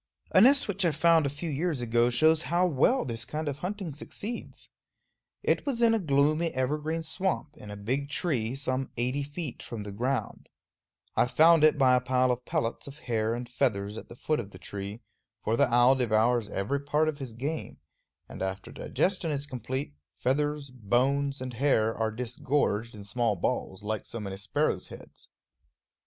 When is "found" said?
0.89-1.27, 11.27-11.63